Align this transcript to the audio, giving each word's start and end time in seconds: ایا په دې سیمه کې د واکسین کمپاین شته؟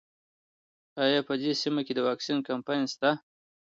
ایا 1.03 1.19
په 1.27 1.33
دې 1.41 1.51
سیمه 1.61 1.81
کې 1.85 1.93
د 1.95 1.99
واکسین 2.07 2.37
کمپاین 2.49 2.83
شته؟ 2.93 3.09